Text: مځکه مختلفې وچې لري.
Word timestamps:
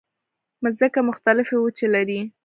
مځکه 0.63 0.99
مختلفې 1.09 1.55
وچې 1.59 1.87
لري. 1.95 2.19